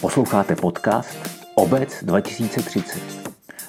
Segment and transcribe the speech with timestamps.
[0.00, 1.18] Posloucháte podcast
[1.54, 3.00] Obec 2030.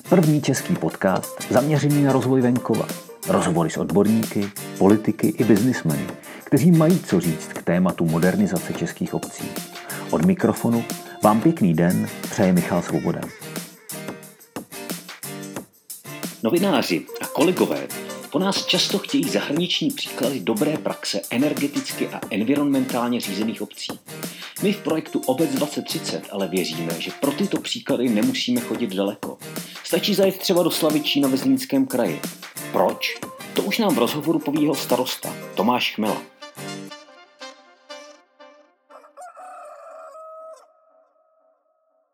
[0.10, 2.88] První český podcast zaměřený na rozvoj venkova.
[3.28, 6.08] Rozhovory s odborníky, politiky i biznismeny,
[6.44, 9.44] kteří mají co říct k tématu modernizace českých obcí.
[10.12, 10.84] Od mikrofonu
[11.24, 13.22] vám pěkný den přeje Michal Svoboda.
[16.44, 17.88] Novináři a kolegové
[18.32, 24.00] po nás často chtějí zahraniční příklady dobré praxe energeticky a environmentálně řízených obcí.
[24.64, 29.38] My v projektu Obec 2030 ale věříme, že pro tyto příklady nemusíme chodit daleko.
[29.84, 32.22] Stačí zajet třeba do Slavičína ve Zlínském kraji.
[32.72, 33.20] Proč?
[33.54, 36.22] To už nám v rozhovoru poví jeho starosta, Tomáš Chmela.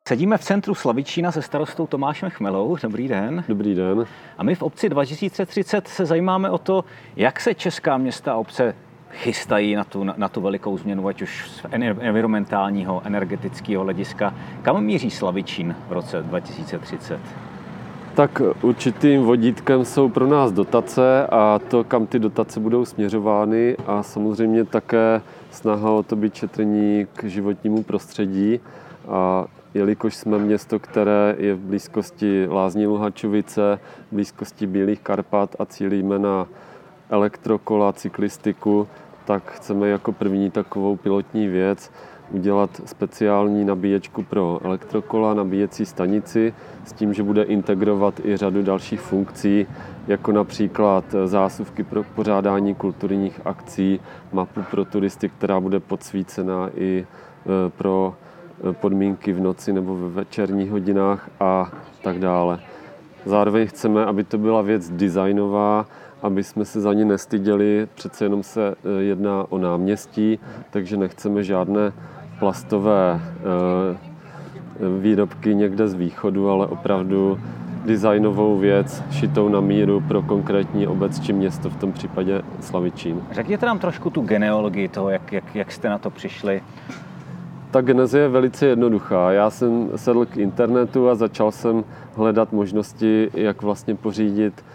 [0.08, 2.78] Sedíme v centru Slavičína se starostou Tomášem Chmelou.
[2.84, 3.44] Dobrý den.
[3.48, 4.06] Dobrý den.
[4.38, 8.76] A my v obci 2030 se zajímáme o to, jak se česká města a obce
[9.16, 11.66] chystají na tu, na, tu velikou změnu, ať už z
[12.00, 14.34] environmentálního, energetického hlediska.
[14.62, 17.20] Kam míří Slavičín v roce 2030?
[18.16, 24.04] Tak určitým vodítkem jsou pro nás dotace a to, kam ty dotace budou směřovány a
[24.04, 28.60] samozřejmě také snaha o to být četrní k životnímu prostředí.
[29.08, 33.80] A jelikož jsme město, které je v blízkosti Lázní Luhačovice,
[34.12, 36.48] v blízkosti Bílých Karpat a cílíme na
[37.10, 38.88] elektrokola, cyklistiku,
[39.26, 41.92] tak chceme jako první takovou pilotní věc
[42.32, 46.54] udělat speciální nabíječku pro elektrokola, nabíjecí stanici,
[46.86, 49.68] s tím, že bude integrovat i řadu dalších funkcí,
[50.08, 54.00] jako například zásuvky pro pořádání kulturních akcí,
[54.34, 58.14] mapu pro turisty, která bude podsvícená i e, pro
[58.70, 61.72] e, podmínky v noci nebo ve večerních hodinách a
[62.04, 62.60] tak dále.
[63.26, 65.86] Zároveň chceme, aby to byla věc designová,
[66.22, 67.88] aby jsme se za ní nestyděli.
[67.96, 71.94] Přece jenom se e, jedná o náměstí, takže nechceme žádné
[72.40, 77.40] plastové e, výrobky někde z východu, ale opravdu
[77.86, 83.22] designovou věc šitou na míru pro konkrétní obec či město, v tom případě Slavičín.
[83.32, 86.62] Řekněte nám trošku tu genealogii toho, jak, jak, jak jste na to přišli.
[87.72, 89.32] Ta geneze je velice jednoduchá.
[89.32, 91.84] Já jsem sedl k internetu a začal jsem
[92.16, 94.66] hledat možnosti, jak vlastně pořídit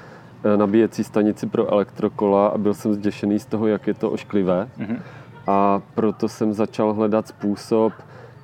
[0.56, 4.68] nabíjecí stanici pro elektrokola a byl jsem zděšený z toho, jak je to ošklivé.
[4.78, 4.98] Mm-hmm.
[5.46, 7.92] A proto jsem začal hledat způsob,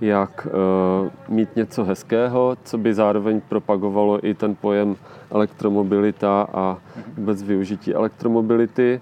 [0.00, 4.96] jak uh, mít něco hezkého, co by zároveň propagovalo i ten pojem
[5.30, 6.78] elektromobilita a
[7.16, 9.00] vůbec využití elektromobility.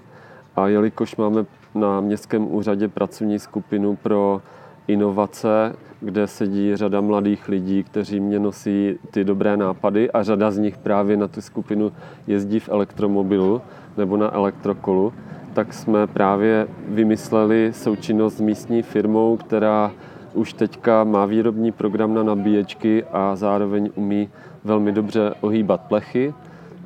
[0.56, 1.44] A jelikož máme
[1.74, 4.42] na městském úřadě pracovní skupinu pro
[4.86, 10.58] inovace, kde sedí řada mladých lidí, kteří mě nosí ty dobré nápady a řada z
[10.58, 11.92] nich právě na tu skupinu
[12.26, 13.60] jezdí v elektromobilu
[13.96, 15.12] nebo na elektrokolu,
[15.54, 19.92] tak jsme právě vymysleli součinnost s místní firmou, která
[20.34, 24.28] už teďka má výrobní program na nabíječky a zároveň umí
[24.64, 26.34] velmi dobře ohýbat plechy.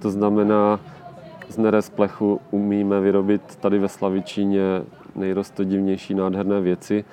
[0.03, 0.81] To znamená,
[1.49, 4.63] z nerez plechu umíme vyrobit tady ve Slavičíně
[5.17, 7.05] nejrostodivnější nádherné věci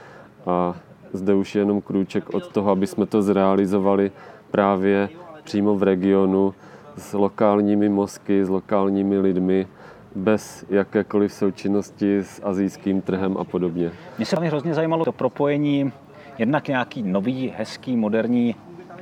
[0.46, 0.76] a
[1.16, 4.12] zde už je jenom krůček od toho, aby jsme to zrealizovali
[4.52, 5.10] právě
[5.44, 6.54] přímo v regionu
[6.98, 9.68] s lokálními mozky, s lokálními lidmi,
[10.16, 13.92] bez jakékoliv součinnosti s azijským trhem a podobně.
[14.18, 15.92] Mě se hrozně zajímalo to propojení
[16.38, 18.56] jednak nějaký nový, hezký, moderní,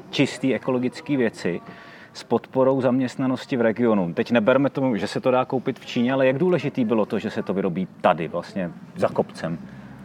[0.09, 1.62] čistý ekologický věci
[2.13, 4.13] s podporou zaměstnanosti v regionu.
[4.13, 7.19] Teď neberme tomu, že se to dá koupit v Číně, ale jak důležitý bylo to,
[7.19, 9.57] že se to vyrobí tady, vlastně za kopcem?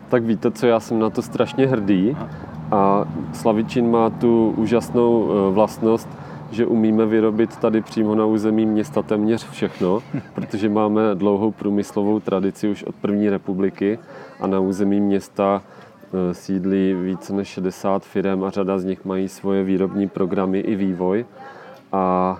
[0.08, 2.16] Tak víte co, já jsem na to strašně hrdý
[2.70, 6.08] a Slavičin má tu úžasnou e, vlastnost,
[6.50, 10.02] že umíme vyrobit tady přímo na území města téměř všechno,
[10.34, 13.98] protože máme dlouhou průmyslovou tradici už od první republiky
[14.40, 15.62] a na území města
[16.12, 20.76] e, sídlí více než 60 firm a řada z nich mají svoje výrobní programy i
[20.76, 21.26] vývoj.
[21.92, 22.36] A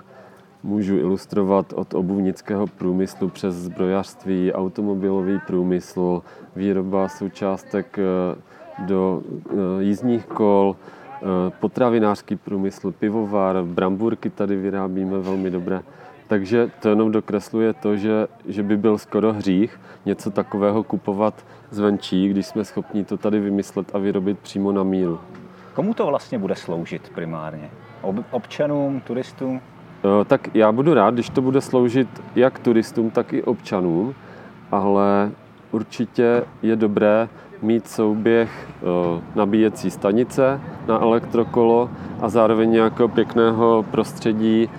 [0.63, 6.21] můžu ilustrovat od obuvnického průmyslu přes zbrojařství, automobilový průmysl,
[6.55, 8.35] výroba součástek eh,
[8.85, 11.25] do eh, jízdních kol, eh,
[11.59, 15.81] potravinářský průmysl, pivovar, bramburky tady vyrábíme velmi dobré.
[16.27, 22.29] Takže to jenom dokresluje to, že, že by byl skoro hřích něco takového kupovat zvenčí,
[22.29, 25.19] když jsme schopni to tady vymyslet a vyrobit přímo na míru.
[25.73, 27.69] Komu to vlastně bude sloužit primárně?
[28.31, 29.61] Občanům, turistům?
[30.27, 34.15] Tak já budu rád, když to bude sloužit jak turistům, tak i občanům,
[34.71, 35.31] ale
[35.71, 37.29] určitě je dobré
[37.61, 41.89] mít souběh eh, nabíjecí stanice na elektrokolo
[42.21, 44.69] a zároveň nějakého pěkného prostředí,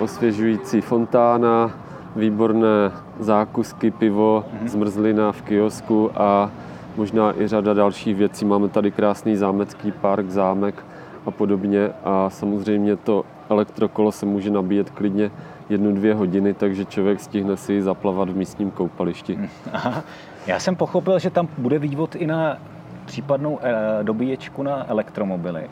[0.00, 1.70] osvěžující fontána,
[2.16, 4.66] výborné zákusky, pivo, mm-hmm.
[4.66, 6.50] zmrzlina v kiosku a
[6.96, 8.44] možná i řada dalších věcí.
[8.44, 10.84] Máme tady krásný zámecký park, zámek
[11.26, 11.90] a podobně.
[12.04, 15.30] A samozřejmě to elektrokolo se může nabíjet klidně
[15.68, 19.38] jednu, dvě hodiny, takže člověk stihne si zaplavat v místním koupališti.
[19.72, 20.04] Aha.
[20.46, 22.58] Já jsem pochopil, že tam bude vývod i na
[23.06, 25.68] případnou e, dobíječku na elektromobily.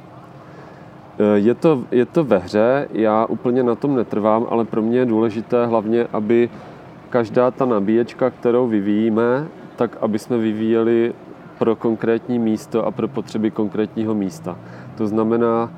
[1.21, 4.99] Eh, je to, je to ve hře, já úplně na tom netrvám, ale pro mě
[4.99, 6.51] je důležité hlavně, aby
[7.11, 11.13] každá ta nabíječka, kterou vyvíjíme, tak aby jsme vyvíjeli
[11.59, 14.59] pro konkrétní místo a pro potřeby konkrétního místa.
[15.01, 15.71] To znamená,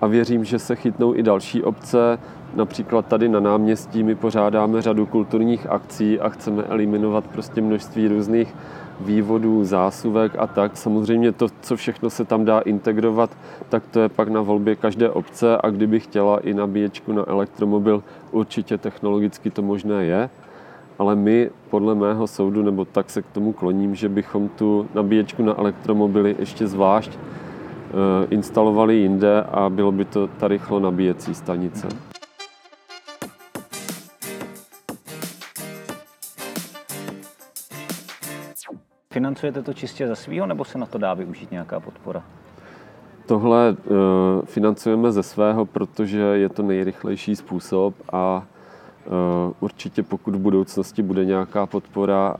[0.00, 2.18] a věřím, že se chytnou i další obce,
[2.54, 8.54] například tady na náměstí my pořádáme řadu kulturních akcí a chceme eliminovat prostě množství různých
[9.00, 10.76] vývodů, zásuvek a tak.
[10.76, 13.30] Samozřejmě to, co všechno se tam dá integrovat,
[13.68, 18.02] tak to je pak na volbě každé obce a kdyby chtěla i nabíječku na elektromobil,
[18.30, 20.30] určitě technologicky to možné je.
[20.98, 25.42] Ale my, podle mého soudu, nebo tak se k tomu kloním, že bychom tu nabíječku
[25.42, 27.18] na elektromobily ještě zvlášť
[28.30, 31.88] instalovali jinde a bylo by to ta rychlo nabíjecí stanice.
[39.12, 42.22] Financujete to čistě za svýho, nebo se na to dá využít nějaká podpora?
[43.26, 43.96] Tohle uh,
[44.44, 48.46] financujeme ze svého, protože je to nejrychlejší způsob a
[49.06, 49.12] uh,
[49.60, 52.36] určitě pokud v budoucnosti bude nějaká podpora,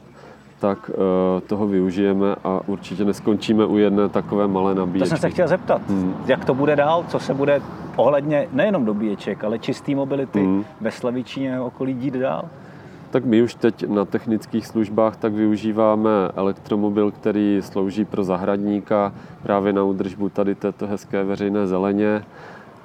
[0.61, 5.11] tak uh, toho využijeme a určitě neskončíme u jedné takové malé nabíječky.
[5.11, 6.15] To jsem se chtěl zeptat, hmm.
[6.27, 7.63] jak to bude dál, co se bude
[7.97, 10.65] ohledně nejenom dobíječek, ale čistý mobility hmm.
[10.81, 12.45] ve Slavičíně a okolí dít dál?
[13.11, 19.13] Tak my už teď na technických službách tak využíváme elektromobil, který slouží pro zahradníka
[19.43, 22.25] právě na údržbu tady této hezké veřejné zeleně,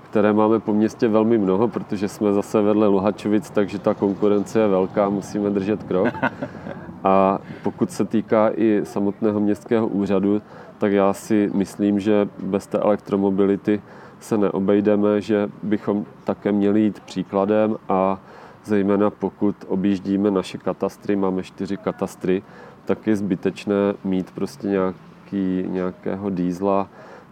[0.10, 4.68] které máme po městě velmi mnoho, protože jsme zase vedle Luhačovic, takže ta konkurence je
[4.68, 6.07] velká, musíme držet krok.
[7.06, 10.42] A pokud se týká i samotného městského úřadu,
[10.78, 13.81] tak já si myslím, že bez té elektromobility
[14.19, 18.19] se neobejdeme, že bychom také měli jít příkladem a
[18.63, 22.44] zejména pokud objíždíme naše katastry, máme čtyři katastry,
[22.86, 26.90] tak je zbytečné mít prostě nějaký, nějakého dýzla,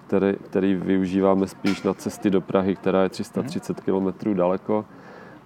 [0.08, 4.86] který, který využíváme spíš na cesty do Prahy, která je 330 km daleko,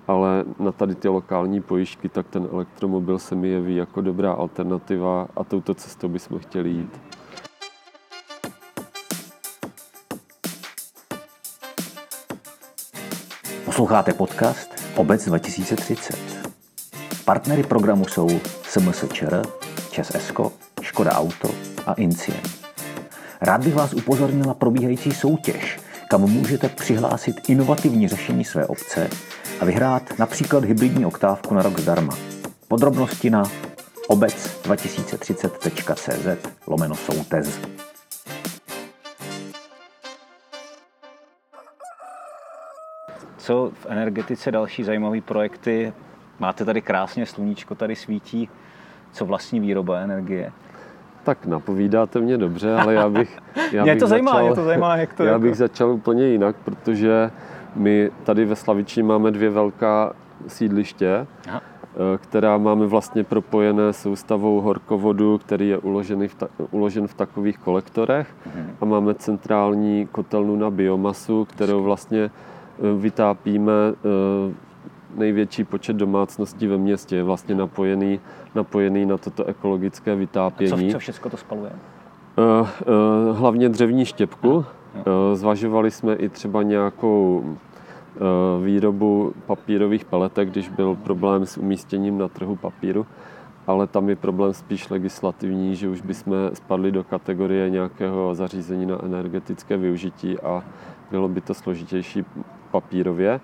[0.07, 5.27] ale na tady ty lokální pojišťky, tak ten elektromobil se mi jeví jako dobrá alternativa
[5.35, 7.01] a touto cestou bychom chtěli jít.
[13.65, 16.17] Posloucháte podcast Obec 2030.
[17.25, 18.29] Partnery programu jsou
[18.63, 19.41] SMSČR,
[19.91, 20.51] Čes Esko,
[20.81, 21.49] Škoda Auto
[21.85, 22.41] a Incien.
[23.41, 29.09] Rád bych vás upozornila probíhající soutěž, kam můžete přihlásit inovativní řešení své obce
[29.59, 32.17] a vyhrát například hybridní oktávku na rok zdarma.
[32.67, 33.43] Podrobnosti na
[34.09, 37.59] obec2030.cz lomeno soutez.
[43.47, 45.93] co v energetice další zajímavé projekty?
[46.39, 48.49] Máte tady krásně sluníčko, tady svítí.
[49.11, 50.51] Co vlastní výroba energie?
[51.23, 53.39] Tak napovídáte mě dobře, ale já bych...
[53.71, 55.41] Já mě bych to zajímá, mě to zajímá, jak to Já jako...
[55.41, 57.31] bych začal úplně jinak, protože
[57.77, 60.13] my tady ve Slaviči máme dvě velká
[60.47, 61.61] sídliště, Aha.
[61.83, 67.57] Eh, která máme vlastně propojené soustavou horkovodu, který je uložený v ta, uložen v takových
[67.57, 68.75] kolektorech mhm.
[68.81, 72.29] a máme centrální kotelnu na biomasu, kterou vlastně
[72.79, 74.53] Eh, vytápíme eh,
[75.15, 77.15] největší počet domácností ve městě.
[77.15, 78.19] Je vlastně napojený,
[78.55, 80.87] napojený na toto ekologické vytápění.
[80.87, 81.71] A co, co všechno to spaluje?
[83.31, 84.65] Hlavně dřevní štěpku.
[85.33, 87.43] Zvažovali jsme i třeba nějakou
[88.63, 93.05] výrobu papírových peletek, když byl problém s umístěním na trhu papíru,
[93.67, 99.05] ale tam je problém spíš legislativní, že už bychom spadli do kategorie nějakého zařízení na
[99.05, 100.63] energetické využití a
[101.11, 102.25] bylo by to složitější
[102.71, 103.39] papírově.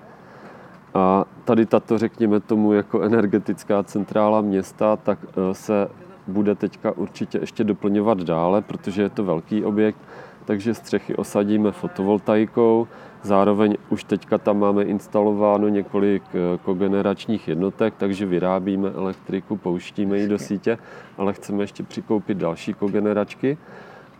[0.93, 5.89] A tady tato, řekněme tomu, jako energetická centrála města, tak e, se
[6.27, 9.97] bude teďka určitě ještě doplňovat dále, protože je to velký objekt,
[10.45, 12.87] takže střechy osadíme fotovoltaikou,
[13.23, 20.27] zároveň už teďka tam máme instalováno několik e, kogeneračních jednotek, takže vyrábíme elektriku, pouštíme ji
[20.27, 20.77] do sítě,
[21.17, 23.57] ale chceme ještě přikoupit další kogeneračky.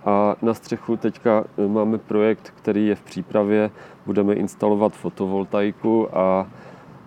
[0.06, 3.72] A na střechu teďka e, máme projekt, který je v přípravě.
[4.06, 6.48] Budeme instalovat fotovoltaiku a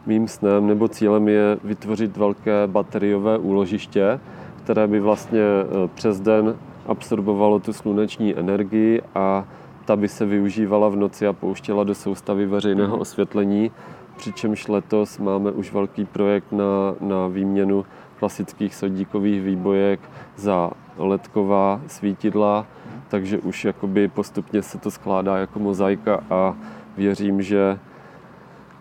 [0.06, 4.20] mým snem nebo cílem je vytvořit velké bateriové úložiště,
[4.64, 6.56] které by vlastně e, přes den
[6.88, 9.44] absorbovalo tu sluneční energii a
[9.84, 13.00] ta by se využívala v noci a pouštěla do soustavy veřejného mhm.
[13.00, 13.70] osvětlení.
[14.16, 17.84] Přičemž letos máme už velký projekt na, na výměnu
[18.18, 20.00] klasických sodíkových výbojek
[20.36, 22.66] za ledková svítidla
[23.08, 26.56] takže už jakoby postupně se to skládá jako mozaika a
[26.96, 27.78] věřím, že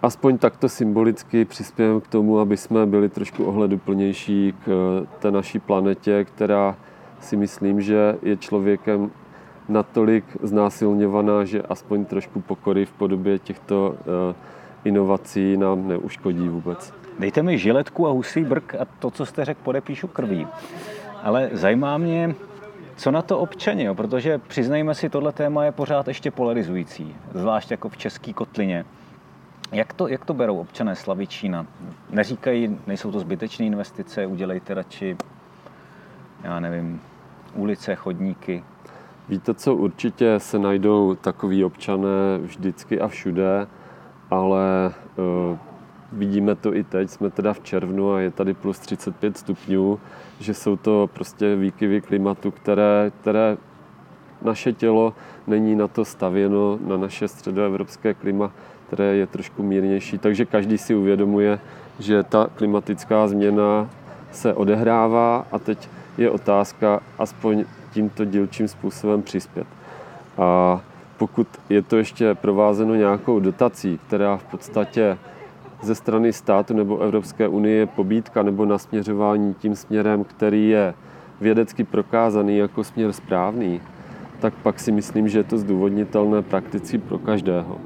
[0.02, 6.24] aspoň takto symbolicky přispějeme k tomu, aby jsme byli trošku ohleduplnější k té naší planetě,
[6.24, 6.76] která
[7.20, 9.12] si myslím, že je člověkem
[9.70, 14.36] natolik znásilňovaná, že aspoň trošku pokory v podobě těchto eh,
[14.84, 16.94] inovací nám neuškodí vůbec.
[17.20, 20.48] Dejte mi žiletku a husí brk a to, co jste řekl, podepíšu krví.
[21.24, 22.36] Ale zajímá mě,
[22.96, 27.90] co na to občaně, protože přiznejme si, tohle téma je pořád ještě polarizující, zvlášť jako
[27.90, 28.86] v české kotlině.
[29.72, 31.66] Jak to, jak to berou občané Slavičína?
[32.10, 35.18] Neříkají, nejsou to zbytečné investice, udělejte radši,
[36.46, 37.02] já nevím,
[37.56, 38.64] ulice, chodníky.
[39.30, 43.68] Víte co, určitě se najdou takový občané vždycky a všude,
[44.32, 45.58] ale uh,
[46.12, 50.00] vidíme to i teď, jsme teda v červnu a je tady plus 35 stupňů,
[50.40, 53.58] že jsou to prostě výkyvy klimatu, které, které
[54.42, 55.14] naše tělo
[55.48, 58.52] není na to stavěno, na naše středoevropské klima,
[58.88, 60.18] které je trošku mírnější.
[60.18, 61.60] Takže každý si uvědomuje,
[62.00, 63.90] že ta klimatická změna
[64.32, 69.68] se odehrává a teď je otázka aspoň tímto dílčím způsobem přispět.
[70.38, 70.82] A
[71.18, 75.18] pokud je to ještě provázeno nějakou dotací, která v podstatě
[75.82, 80.94] ze strany státu nebo Evropské unie je pobídka nebo nasměřování tím směrem, který je
[81.42, 83.82] vědecky prokázaný jako směr správný,
[84.40, 87.78] tak pak si myslím, že je to zdůvodnitelné prakticky pro každého.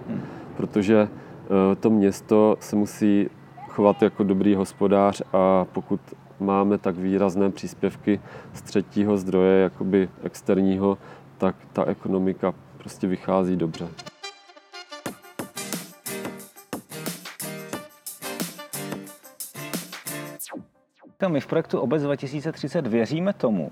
[0.58, 3.30] Protože eh, to město se musí
[3.70, 6.00] chovat jako dobrý hospodář a pokud
[6.40, 8.20] máme tak výrazné příspěvky
[8.54, 10.98] z třetího zdroje, jakoby externího,
[11.38, 13.88] tak ta ekonomika prostě vychází dobře.
[21.28, 23.72] My v projektu Obec 2030 věříme tomu,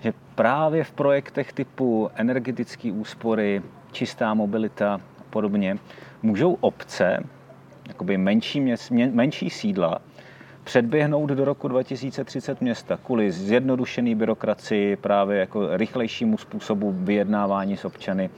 [0.00, 5.78] že právě v projektech typu energetické úspory, čistá mobilita a podobně
[6.22, 7.24] můžou obce,
[7.88, 9.98] jakoby menší, měst, menší sídla,
[10.66, 18.30] předběhnout do roku 2030 města kvůli zjednodušený byrokracii, právě jako rychlejšímu způsobu vyjednávání s občany.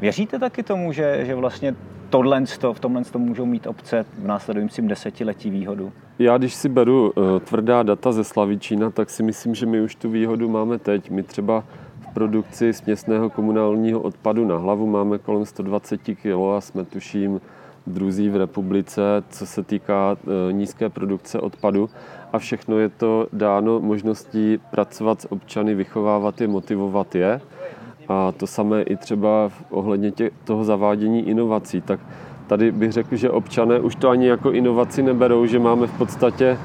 [0.00, 1.74] Věříte taky tomu, že, že vlastně
[2.10, 5.92] tohle, v tomhle můžou mít obce v následujícím desetiletí výhodu?
[6.18, 9.94] Já, když si beru uh, tvrdá data ze Slavičína, tak si myslím, že my už
[9.94, 11.10] tu výhodu máme teď.
[11.10, 11.64] My třeba
[12.00, 16.26] v produkci směsného komunálního odpadu na hlavu máme kolem 120 kg
[16.56, 17.40] a jsme tuším
[17.86, 19.00] druzí v republice,
[19.30, 21.90] co se týká uh, nízké produkce odpadu.
[22.32, 27.40] A všechno je to dáno možností pracovat s občany, vychovávat je, motivovat je.
[28.08, 31.80] A to samé i třeba ohledně tě, toho zavádění inovací.
[31.80, 32.00] Tak
[32.46, 36.58] tady bych řekl, že občané už to ani jako inovaci neberou, že máme v podstatě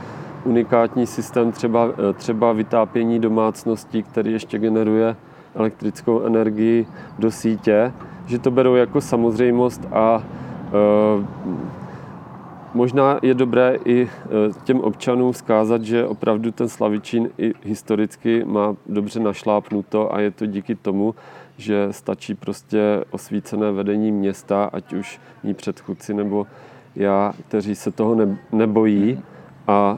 [0.45, 5.15] unikátní systém třeba, eh, třeba vytápění domácností, který ještě generuje
[5.55, 6.87] elektrickou energii
[7.19, 7.93] do sítě,
[8.25, 10.50] že to berou jako samozřejmost a e,
[12.73, 14.27] možná je dobré i eh,
[14.63, 20.45] těm občanům zkázat, že opravdu ten Slavičín i historicky má dobře našlápnuto a je to
[20.45, 21.15] díky tomu,
[21.57, 26.47] že stačí prostě osvícené vedení města, ať už ní předchůdci nebo
[26.95, 28.17] já, kteří se toho
[28.51, 29.19] nebojí
[29.67, 29.97] a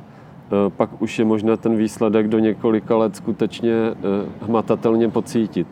[0.67, 3.73] e, pak už je možné ten výsledek do několika let skutečně
[4.41, 5.67] hmatatelně pocítit.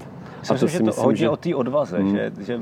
[0.49, 1.29] a to si myslím, hodně že...
[1.29, 2.15] o té odvaze, hmm.
[2.15, 2.59] že, že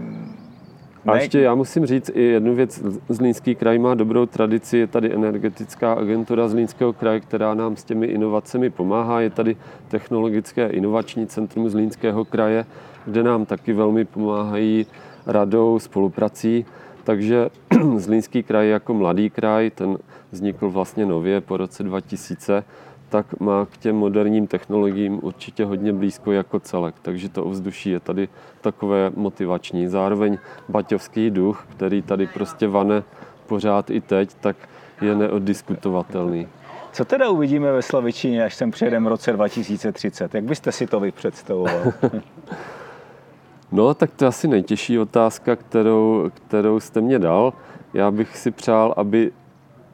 [1.05, 2.83] a ještě já musím říct i jednu věc.
[3.09, 8.07] Zlínský kraj má dobrou tradici, je tady energetická agentura Zlínského kraje, která nám s těmi
[8.07, 9.21] inovacemi pomáhá.
[9.21, 12.65] Je tady technologické inovační centrum Zlínského kraje,
[13.05, 14.85] kde nám taky velmi pomáhají
[15.25, 16.65] radou, spoluprací.
[17.03, 17.49] Takže
[17.95, 19.97] Zlínský kraj jako mladý kraj, ten
[20.31, 22.63] vznikl vlastně nově po roce 2000,
[23.09, 26.95] tak má k těm moderním technologiím určitě hodně blízko jako celek.
[27.01, 28.29] Takže to ovzduší je tady
[28.61, 29.87] takové motivační.
[29.87, 30.37] Zároveň
[30.69, 33.03] baťovský duch, který tady prostě vane
[33.47, 34.55] pořád i teď, tak
[35.01, 36.47] je neoddiskutovatelný.
[36.91, 40.35] Co teda uvidíme ve Slavičině, až sem přijedeme v roce 2030?
[40.35, 41.81] Jak byste si to vy představoval?
[43.71, 47.53] no, tak to je asi nejtěžší otázka, kterou, kterou jste mě dal.
[47.93, 49.31] Já bych si přál, aby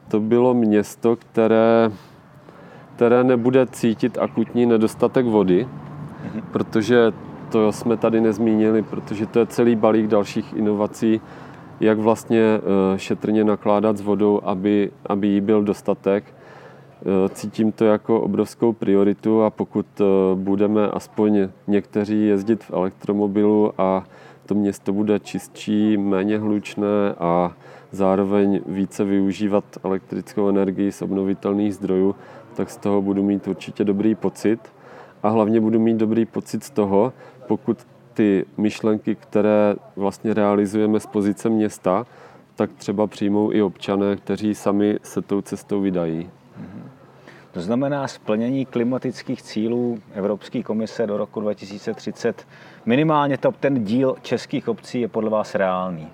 [0.08, 1.90] to bylo město, které
[2.96, 5.68] které nebude cítit akutní nedostatek vody,
[6.52, 7.12] protože
[7.52, 11.20] to jsme tady nezmínili, protože to je celý balík dalších inovací,
[11.80, 16.24] jak vlastně eh, šetrně nakládat s vodou, aby, aby jí byl dostatek.
[16.24, 23.72] Eh, cítím to jako obrovskou prioritu a pokud eh, budeme aspoň někteří jezdit v elektromobilu
[23.78, 24.04] a
[24.46, 27.52] to město bude čistší, méně hlučné a
[27.90, 32.14] zároveň více využívat elektrickou energii z obnovitelných zdrojů,
[32.56, 34.60] tak z toho budu mít určitě dobrý pocit.
[35.22, 37.12] A hlavně budu mít dobrý pocit z toho,
[37.46, 42.06] pokud ty myšlenky, které vlastně realizujeme z pozice města,
[42.54, 46.30] tak třeba přijmou i občané, kteří sami se tou cestou vydají.
[47.52, 52.46] To znamená splnění klimatických cílů Evropské komise do roku 2030.
[52.86, 56.08] Minimálně to, ten díl českých obcí je podle vás reálný.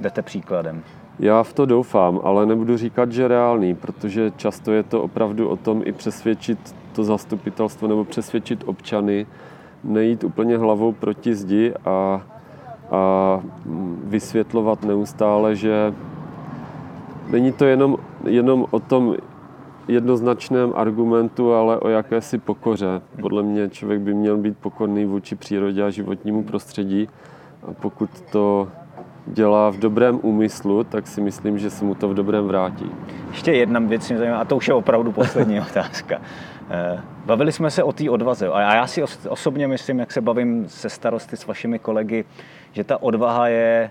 [0.00, 0.82] Jdete příkladem.
[1.18, 5.56] Já v to doufám, ale nebudu říkat, že reálný, protože často je to opravdu o
[5.56, 9.26] tom i přesvědčit to zastupitelstvo nebo přesvědčit občany,
[9.84, 12.20] nejít úplně hlavou proti zdi a,
[12.90, 13.40] a
[14.04, 15.94] vysvětlovat neustále, že
[17.30, 19.16] není to jenom, jenom o tom
[19.88, 23.02] jednoznačném argumentu, ale o jakési pokoře.
[23.20, 27.08] Podle mě člověk by měl být pokorný vůči přírodě a životnímu prostředí.
[27.68, 28.68] A pokud to
[29.26, 32.90] dělá v dobrém úmyslu, tak si myslím, že se mu to v dobrém vrátí.
[33.30, 36.20] Ještě jedna věc mě zajímá, a to už je opravdu poslední otázka.
[36.70, 40.68] Eh, bavili jsme se o té odvaze a já si osobně myslím, jak se bavím
[40.68, 42.24] se starosty s vašimi kolegy,
[42.72, 43.90] že ta odvaha je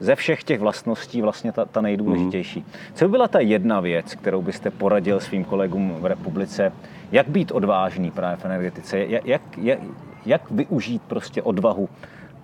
[0.00, 2.60] ze všech těch vlastností vlastně ta, ta nejdůležitější.
[2.60, 2.66] Mm.
[2.94, 6.72] Co by byla ta jedna věc, kterou byste poradil svým kolegům v republice,
[7.12, 9.78] jak být odvážný právě v energetice, jak, jak, jak,
[10.26, 11.88] jak využít prostě odvahu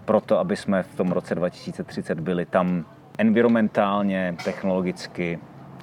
[0.07, 2.85] pro to, aby jsme v tom roce 2030 byli tam
[3.19, 5.39] environmentálně, technologicky,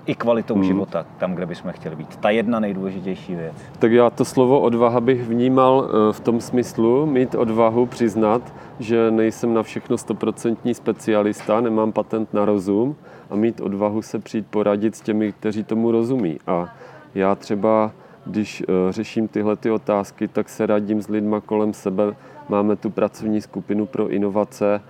[0.05, 0.63] i kvalitou hmm.
[0.63, 2.15] života tam, kde bychom chtěli být.
[2.15, 3.53] Ta jedna nejdůležitější věc.
[3.79, 9.11] Tak já to slovo odvaha bych vnímal eh, v tom smyslu, mít odvahu přiznat, že
[9.11, 12.95] nejsem na všechno stoprocentní specialista, nemám patent na rozum
[13.29, 16.39] a mít odvahu se přijít poradit s těmi, kteří tomu rozumí.
[16.47, 16.75] A
[17.15, 17.91] já třeba,
[18.25, 22.15] když eh, řeším tyhle ty otázky, tak se radím s lidma kolem sebe.
[22.49, 24.81] Máme tu pracovní skupinu pro inovace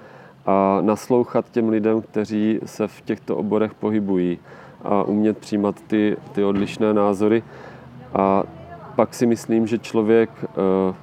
[0.45, 4.39] a naslouchat těm lidem, kteří se v těchto oborech pohybují
[4.83, 7.43] a umět přijímat ty, ty odlišné názory.
[8.13, 8.43] A
[8.95, 10.93] pak si myslím, že člověk eh,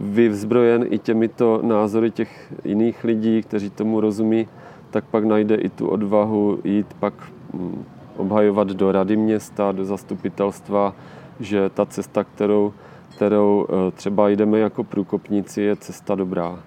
[0.00, 4.48] vyvzbrojen i těmito názory těch jiných lidí, kteří tomu rozumí,
[4.90, 7.14] tak pak najde i tu odvahu jít pak
[7.54, 7.84] hm,
[8.16, 10.94] obhajovat do rady města, do zastupitelstva,
[11.40, 12.72] že ta cesta, kterou,
[13.16, 16.58] kterou eh, třeba jdeme jako průkopníci, je cesta dobrá.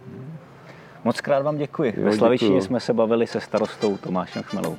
[1.04, 1.94] Moc krát vám děkuji.
[1.98, 4.78] Jo, Ve Slavičí jsme se bavili se starostou Tomášem Chmelou.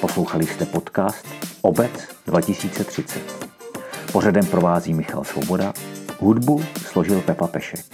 [0.00, 1.26] Poslouchali jste podcast
[1.62, 3.48] Obec 2030.
[4.12, 5.72] Pořadem provází Michal Svoboda,
[6.20, 7.86] hudbu složil Pepa Pešek.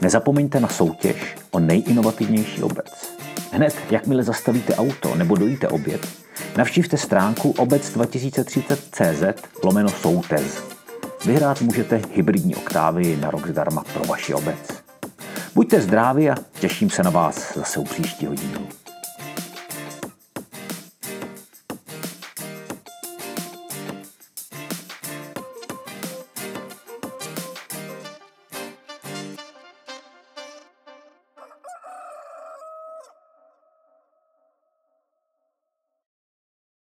[0.00, 3.05] Nezapomeňte na soutěž o nejinovativnější obec.
[3.52, 6.08] Hned, jakmile zastavíte auto nebo dojíte oběd,
[6.56, 10.62] navštivte stránku obec2030.cz lomeno soutez.
[11.24, 14.82] Vyhrát můžete hybridní oktávy na rok zdarma pro vaši obec.
[15.54, 18.68] Buďte zdraví a těším se na vás zase u příštího dílu.